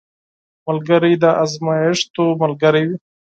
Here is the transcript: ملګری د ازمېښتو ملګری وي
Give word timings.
ملګری 0.67 1.13
د 1.23 1.25
ازمېښتو 1.43 2.25
ملګری 2.41 2.83
وي 2.89 2.97